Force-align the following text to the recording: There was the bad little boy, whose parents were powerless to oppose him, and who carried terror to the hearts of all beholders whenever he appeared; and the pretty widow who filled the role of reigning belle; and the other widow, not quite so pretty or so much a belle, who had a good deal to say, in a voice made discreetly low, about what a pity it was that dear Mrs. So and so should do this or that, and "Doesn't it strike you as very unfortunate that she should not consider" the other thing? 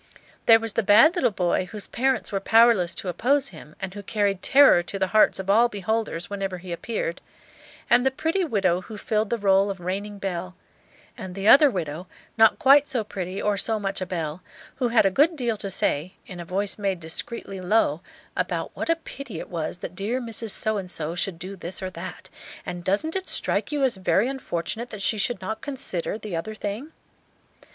There 0.47 0.59
was 0.59 0.73
the 0.73 0.81
bad 0.81 1.13
little 1.13 1.29
boy, 1.29 1.65
whose 1.65 1.85
parents 1.85 2.31
were 2.31 2.39
powerless 2.39 2.95
to 2.95 3.07
oppose 3.07 3.49
him, 3.49 3.75
and 3.79 3.93
who 3.93 4.01
carried 4.01 4.41
terror 4.41 4.81
to 4.81 4.97
the 4.97 5.05
hearts 5.13 5.37
of 5.37 5.47
all 5.47 5.69
beholders 5.69 6.27
whenever 6.27 6.57
he 6.57 6.71
appeared; 6.71 7.21
and 7.87 8.03
the 8.03 8.09
pretty 8.09 8.43
widow 8.43 8.81
who 8.81 8.97
filled 8.97 9.29
the 9.29 9.37
role 9.37 9.69
of 9.69 9.79
reigning 9.79 10.17
belle; 10.17 10.55
and 11.15 11.35
the 11.35 11.47
other 11.47 11.69
widow, 11.69 12.07
not 12.35 12.57
quite 12.57 12.87
so 12.87 13.03
pretty 13.03 13.39
or 13.39 13.57
so 13.57 13.79
much 13.79 14.01
a 14.01 14.07
belle, 14.07 14.41
who 14.77 14.87
had 14.87 15.05
a 15.05 15.11
good 15.11 15.35
deal 15.35 15.55
to 15.57 15.69
say, 15.69 16.15
in 16.25 16.39
a 16.39 16.45
voice 16.45 16.79
made 16.79 16.99
discreetly 16.99 17.61
low, 17.61 18.01
about 18.35 18.71
what 18.75 18.89
a 18.89 18.95
pity 18.95 19.37
it 19.39 19.49
was 19.49 19.77
that 19.85 19.93
dear 19.93 20.19
Mrs. 20.19 20.49
So 20.49 20.77
and 20.77 20.89
so 20.89 21.13
should 21.13 21.37
do 21.37 21.55
this 21.55 21.79
or 21.79 21.91
that, 21.91 22.27
and 22.65 22.83
"Doesn't 22.83 23.15
it 23.15 23.27
strike 23.27 23.71
you 23.71 23.83
as 23.83 23.97
very 23.97 24.27
unfortunate 24.27 24.89
that 24.89 25.03
she 25.03 25.19
should 25.19 25.41
not 25.41 25.61
consider" 25.61 26.17
the 26.17 26.35
other 26.35 26.55
thing? 26.55 26.91